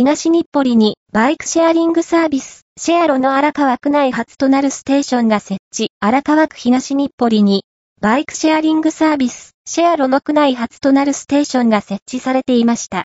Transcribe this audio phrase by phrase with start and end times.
[0.00, 7.64] 東日暮里にバイクシェアリングサービス、シェアロの荒川区内初となるステーションが設置、荒川区東日暮里に
[8.00, 12.96] バイクシェアリングサービス、シェアロの区内初となるステーションが設置されていました。